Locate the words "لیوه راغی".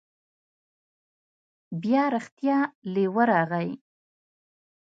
2.93-3.69